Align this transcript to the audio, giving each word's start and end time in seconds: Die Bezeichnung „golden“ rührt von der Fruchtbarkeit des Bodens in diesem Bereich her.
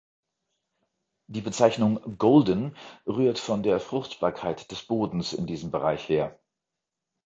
Die 1.27 1.41
Bezeichnung 1.41 2.17
„golden“ 2.17 2.75
rührt 3.05 3.37
von 3.37 3.61
der 3.61 3.79
Fruchtbarkeit 3.79 4.71
des 4.71 4.81
Bodens 4.87 5.31
in 5.31 5.45
diesem 5.45 5.69
Bereich 5.69 6.09
her. 6.09 6.39